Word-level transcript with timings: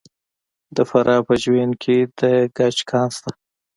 د 0.75 0.77
فراه 0.89 1.21
په 1.27 1.33
جوین 1.43 1.71
کې 1.83 1.97
د 2.19 2.21
ګچ 2.57 2.77
کان 2.89 3.07
شته. 3.15 3.31